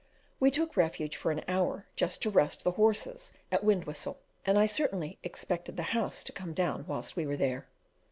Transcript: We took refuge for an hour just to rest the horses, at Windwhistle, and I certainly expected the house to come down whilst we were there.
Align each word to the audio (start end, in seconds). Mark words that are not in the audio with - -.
We 0.39 0.49
took 0.49 0.75
refuge 0.75 1.15
for 1.15 1.29
an 1.31 1.43
hour 1.47 1.85
just 1.95 2.23
to 2.23 2.31
rest 2.31 2.63
the 2.63 2.71
horses, 2.71 3.33
at 3.51 3.63
Windwhistle, 3.63 4.17
and 4.47 4.57
I 4.57 4.65
certainly 4.65 5.19
expected 5.21 5.77
the 5.77 5.83
house 5.93 6.23
to 6.23 6.31
come 6.31 6.55
down 6.55 6.85
whilst 6.87 7.15
we 7.15 7.27
were 7.27 7.37
there. 7.37 7.67